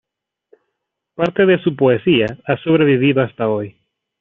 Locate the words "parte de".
1.13-1.61